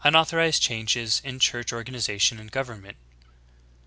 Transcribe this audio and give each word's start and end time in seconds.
91 0.03 0.09
I 0.09 0.09
((3)/ 0.09 0.15
Unauthorized 0.15 0.61
changes 0.63 1.21
in 1.23 1.37
Church 1.37 1.71
organization 1.71 2.39
and 2.39 2.51
government. 2.51 2.97